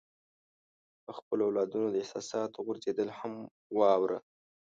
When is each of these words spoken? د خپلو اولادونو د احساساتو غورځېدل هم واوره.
د 1.05 1.07
خپلو 1.17 1.41
اولادونو 1.47 1.87
د 1.91 1.95
احساساتو 2.03 2.63
غورځېدل 2.65 3.09
هم 3.19 3.33
واوره. 3.77 4.19